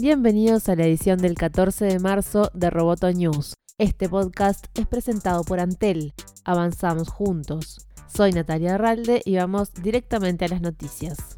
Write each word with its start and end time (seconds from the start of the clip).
Bienvenidos 0.00 0.68
a 0.68 0.76
la 0.76 0.84
edición 0.84 1.18
del 1.18 1.34
14 1.34 1.84
de 1.86 1.98
marzo 1.98 2.52
de 2.54 2.70
Roboto 2.70 3.10
News. 3.10 3.54
Este 3.78 4.08
podcast 4.08 4.66
es 4.78 4.86
presentado 4.86 5.42
por 5.42 5.58
Antel. 5.58 6.14
Avanzamos 6.44 7.08
juntos. 7.08 7.84
Soy 8.06 8.30
Natalia 8.30 8.76
Arralde 8.76 9.22
y 9.24 9.34
vamos 9.34 9.74
directamente 9.74 10.44
a 10.44 10.48
las 10.48 10.60
noticias. 10.60 11.37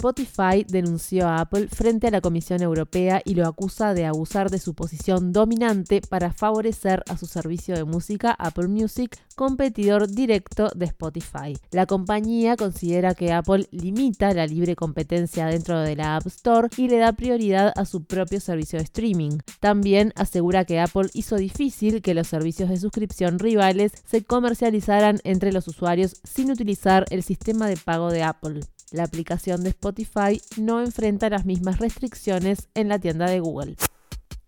Spotify 0.00 0.64
denunció 0.66 1.28
a 1.28 1.42
Apple 1.42 1.68
frente 1.68 2.06
a 2.06 2.10
la 2.10 2.22
Comisión 2.22 2.62
Europea 2.62 3.20
y 3.22 3.34
lo 3.34 3.46
acusa 3.46 3.92
de 3.92 4.06
abusar 4.06 4.48
de 4.48 4.58
su 4.58 4.72
posición 4.72 5.30
dominante 5.30 6.00
para 6.00 6.32
favorecer 6.32 7.04
a 7.10 7.18
su 7.18 7.26
servicio 7.26 7.74
de 7.76 7.84
música 7.84 8.30
Apple 8.30 8.68
Music, 8.68 9.18
competidor 9.36 10.08
directo 10.08 10.70
de 10.74 10.86
Spotify. 10.86 11.54
La 11.70 11.84
compañía 11.84 12.56
considera 12.56 13.14
que 13.14 13.30
Apple 13.34 13.68
limita 13.72 14.32
la 14.32 14.46
libre 14.46 14.74
competencia 14.74 15.44
dentro 15.44 15.78
de 15.80 15.96
la 15.96 16.16
App 16.16 16.26
Store 16.28 16.68
y 16.78 16.88
le 16.88 16.96
da 16.96 17.12
prioridad 17.12 17.70
a 17.76 17.84
su 17.84 18.02
propio 18.04 18.40
servicio 18.40 18.78
de 18.78 18.84
streaming. 18.84 19.40
También 19.60 20.14
asegura 20.16 20.64
que 20.64 20.80
Apple 20.80 21.10
hizo 21.12 21.36
difícil 21.36 22.00
que 22.00 22.14
los 22.14 22.26
servicios 22.26 22.70
de 22.70 22.78
suscripción 22.78 23.38
rivales 23.38 23.92
se 24.06 24.24
comercializaran 24.24 25.20
entre 25.24 25.52
los 25.52 25.68
usuarios 25.68 26.16
sin 26.24 26.50
utilizar 26.50 27.04
el 27.10 27.22
sistema 27.22 27.68
de 27.68 27.76
pago 27.76 28.10
de 28.10 28.22
Apple. 28.22 28.60
La 28.92 29.04
aplicación 29.04 29.62
de 29.62 29.68
Spotify 29.70 30.42
no 30.56 30.80
enfrenta 30.80 31.30
las 31.30 31.46
mismas 31.46 31.78
restricciones 31.78 32.68
en 32.74 32.88
la 32.88 32.98
tienda 32.98 33.30
de 33.30 33.38
Google. 33.38 33.76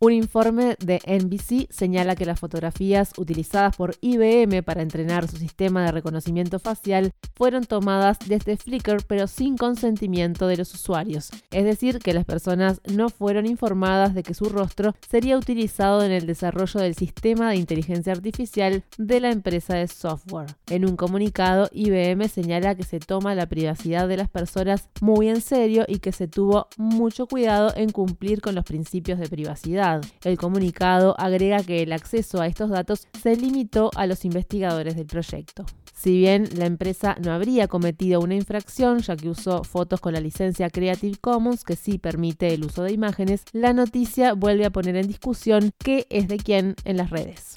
Un 0.05 0.13
informe 0.13 0.77
de 0.81 1.01
NBC 1.07 1.71
señala 1.71 2.17
que 2.17 2.27
las 2.27 2.41
fotografías 2.41 3.13
utilizadas 3.19 3.77
por 3.77 3.95
IBM 4.01 4.65
para 4.65 4.83
entrenar 4.83 5.29
su 5.29 5.37
sistema 5.37 5.85
de 5.85 5.93
reconocimiento 5.93 6.59
facial 6.59 7.13
fueron 7.37 7.63
tomadas 7.63 8.19
desde 8.27 8.57
Flickr 8.57 9.05
pero 9.07 9.29
sin 9.29 9.57
consentimiento 9.57 10.49
de 10.49 10.57
los 10.57 10.75
usuarios, 10.75 11.31
es 11.53 11.65
decir, 11.65 12.01
que 12.01 12.15
las 12.15 12.25
personas 12.25 12.81
no 12.93 13.11
fueron 13.11 13.47
informadas 13.47 14.13
de 14.13 14.25
que 14.25 14.35
su 14.35 14.47
rostro 14.47 14.97
sería 15.09 15.39
utilizado 15.39 16.03
en 16.03 16.11
el 16.11 16.27
desarrollo 16.27 16.81
del 16.81 16.97
sistema 16.97 17.51
de 17.51 17.59
inteligencia 17.59 18.13
artificial 18.13 18.83
de 18.99 19.21
la 19.21 19.31
empresa 19.31 19.77
de 19.77 19.87
software. 19.87 20.57
En 20.69 20.85
un 20.85 20.97
comunicado, 20.97 21.69
IBM 21.71 22.29
señala 22.29 22.75
que 22.75 22.83
se 22.83 22.99
toma 22.99 23.37
la 23.37 23.47
privacidad 23.47 24.09
de 24.09 24.17
las 24.17 24.29
personas 24.29 24.89
muy 25.01 25.29
en 25.29 25.41
serio 25.41 25.85
y 25.87 26.01
que 26.01 26.11
se 26.11 26.27
tuvo 26.27 26.67
mucho 26.77 27.29
cuidado 27.29 27.73
en 27.77 27.91
cumplir 27.91 28.41
con 28.41 28.57
los 28.57 28.65
principios 28.65 29.21
de 29.21 29.29
privacidad. 29.29 29.92
El 30.25 30.39
comunicado 30.39 31.15
agrega 31.19 31.63
que 31.63 31.83
el 31.83 31.93
acceso 31.93 32.41
a 32.41 32.47
estos 32.47 32.71
datos 32.71 33.09
se 33.23 33.37
limitó 33.37 33.91
a 33.97 34.07
los 34.07 34.25
investigadores 34.25 34.97
del 34.97 35.07
proyecto. 35.07 35.65
Si 35.95 36.19
bien 36.19 36.49
la 36.57 36.67
empresa 36.67 37.17
no 37.23 37.33
habría 37.33 37.69
cometido 37.69 38.21
una 38.21 38.35
infracción 38.35 38.99
ya 38.99 39.17
que 39.17 39.29
usó 39.29 39.63
fotos 39.63 40.01
con 40.01 40.15
la 40.15 40.21
licencia 40.21 40.69
Creative 40.69 41.17
Commons 41.21 41.63
que 41.63 41.77
sí 41.77 41.99
permite 41.99 42.53
el 42.55 42.65
uso 42.65 42.83
de 42.83 42.93
imágenes, 42.93 43.45
la 43.53 43.73
noticia 43.73 44.35
vuelve 44.35 44.65
a 44.65 44.71
poner 44.71 44.97
en 44.97 45.07
discusión 45.07 45.71
qué 45.79 46.07
es 46.11 46.27
de 46.27 46.39
quién 46.39 46.75
en 46.85 46.97
las 46.97 47.11
redes. 47.11 47.55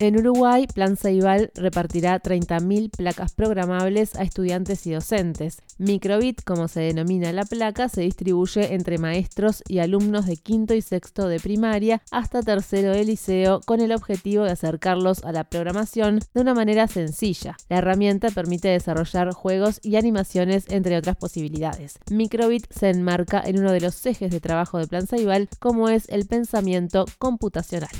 En 0.00 0.18
Uruguay, 0.18 0.66
Plan 0.66 0.96
Ceibal 0.96 1.52
repartirá 1.54 2.20
30.000 2.20 2.90
placas 2.90 3.32
programables 3.32 4.16
a 4.16 4.24
estudiantes 4.24 4.84
y 4.88 4.92
docentes. 4.92 5.62
Microbit, 5.78 6.42
como 6.42 6.66
se 6.66 6.80
denomina 6.80 7.32
la 7.32 7.44
placa, 7.44 7.88
se 7.88 8.00
distribuye 8.00 8.74
entre 8.74 8.98
maestros 8.98 9.62
y 9.68 9.78
alumnos 9.78 10.26
de 10.26 10.36
quinto 10.36 10.74
y 10.74 10.82
sexto 10.82 11.28
de 11.28 11.38
primaria 11.38 12.02
hasta 12.10 12.42
tercero 12.42 12.90
de 12.90 13.04
liceo 13.04 13.60
con 13.64 13.80
el 13.80 13.92
objetivo 13.92 14.42
de 14.42 14.50
acercarlos 14.50 15.22
a 15.22 15.30
la 15.30 15.44
programación 15.44 16.18
de 16.34 16.40
una 16.40 16.54
manera 16.54 16.88
sencilla. 16.88 17.56
La 17.68 17.78
herramienta 17.78 18.30
permite 18.32 18.66
desarrollar 18.66 19.32
juegos 19.32 19.78
y 19.84 19.94
animaciones 19.94 20.64
entre 20.70 20.96
otras 20.96 21.16
posibilidades. 21.16 22.00
Microbit 22.10 22.66
se 22.72 22.90
enmarca 22.90 23.40
en 23.46 23.60
uno 23.60 23.70
de 23.70 23.80
los 23.80 24.04
ejes 24.06 24.32
de 24.32 24.40
trabajo 24.40 24.78
de 24.78 24.88
Plan 24.88 25.06
Ceibal 25.06 25.48
como 25.60 25.88
es 25.88 26.08
el 26.08 26.26
pensamiento 26.26 27.04
computacional. 27.18 27.90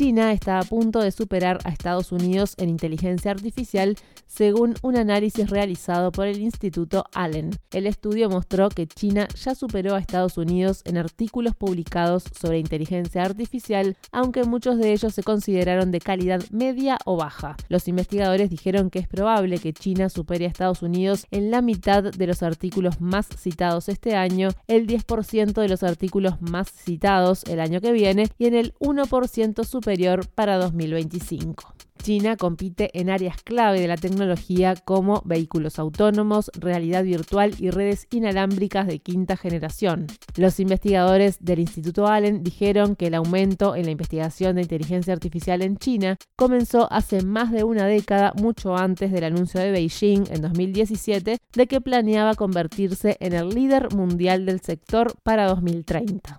China 0.00 0.32
está 0.32 0.58
a 0.58 0.62
punto 0.62 1.00
de 1.00 1.10
superar 1.10 1.58
a 1.64 1.68
Estados 1.68 2.10
Unidos 2.10 2.54
en 2.56 2.70
inteligencia 2.70 3.32
artificial, 3.32 3.96
según 4.26 4.74
un 4.80 4.96
análisis 4.96 5.50
realizado 5.50 6.10
por 6.10 6.26
el 6.26 6.40
Instituto 6.40 7.04
Allen. 7.12 7.50
El 7.70 7.86
estudio 7.86 8.30
mostró 8.30 8.70
que 8.70 8.86
China 8.86 9.28
ya 9.34 9.54
superó 9.54 9.94
a 9.94 9.98
Estados 9.98 10.38
Unidos 10.38 10.80
en 10.86 10.96
artículos 10.96 11.54
publicados 11.54 12.24
sobre 12.40 12.60
inteligencia 12.60 13.24
artificial, 13.24 13.98
aunque 14.10 14.44
muchos 14.44 14.78
de 14.78 14.94
ellos 14.94 15.12
se 15.12 15.22
consideraron 15.22 15.90
de 15.90 16.00
calidad 16.00 16.42
media 16.50 16.96
o 17.04 17.18
baja. 17.18 17.56
Los 17.68 17.86
investigadores 17.86 18.48
dijeron 18.48 18.88
que 18.88 19.00
es 19.00 19.06
probable 19.06 19.58
que 19.58 19.74
China 19.74 20.08
supere 20.08 20.46
a 20.46 20.48
Estados 20.48 20.80
Unidos 20.80 21.26
en 21.30 21.50
la 21.50 21.60
mitad 21.60 22.04
de 22.04 22.26
los 22.26 22.42
artículos 22.42 23.02
más 23.02 23.28
citados 23.36 23.90
este 23.90 24.16
año, 24.16 24.48
el 24.66 24.86
10% 24.86 25.60
de 25.60 25.68
los 25.68 25.82
artículos 25.82 26.40
más 26.40 26.70
citados 26.72 27.44
el 27.44 27.60
año 27.60 27.82
que 27.82 27.92
viene 27.92 28.28
y 28.38 28.46
en 28.46 28.54
el 28.54 28.72
1% 28.78 29.62
superior 29.66 29.89
para 30.34 30.56
2025. 30.56 31.74
China 32.00 32.36
compite 32.36 32.90
en 32.98 33.10
áreas 33.10 33.42
clave 33.42 33.80
de 33.80 33.88
la 33.88 33.96
tecnología 33.96 34.74
como 34.74 35.22
vehículos 35.24 35.78
autónomos, 35.78 36.50
realidad 36.58 37.04
virtual 37.04 37.54
y 37.58 37.70
redes 37.70 38.06
inalámbricas 38.10 38.86
de 38.86 39.00
quinta 39.00 39.36
generación. 39.36 40.06
Los 40.36 40.60
investigadores 40.60 41.38
del 41.40 41.58
Instituto 41.58 42.06
Allen 42.06 42.42
dijeron 42.42 42.96
que 42.96 43.08
el 43.08 43.14
aumento 43.14 43.76
en 43.76 43.84
la 43.84 43.90
investigación 43.90 44.56
de 44.56 44.62
inteligencia 44.62 45.12
artificial 45.12 45.62
en 45.62 45.76
China 45.76 46.16
comenzó 46.36 46.90
hace 46.90 47.22
más 47.22 47.52
de 47.52 47.64
una 47.64 47.86
década, 47.86 48.32
mucho 48.40 48.76
antes 48.76 49.12
del 49.12 49.24
anuncio 49.24 49.60
de 49.60 49.70
Beijing 49.70 50.24
en 50.30 50.40
2017 50.40 51.38
de 51.52 51.66
que 51.66 51.80
planeaba 51.80 52.34
convertirse 52.34 53.16
en 53.20 53.34
el 53.34 53.50
líder 53.50 53.94
mundial 53.94 54.46
del 54.46 54.60
sector 54.60 55.14
para 55.22 55.46
2030. 55.46 56.38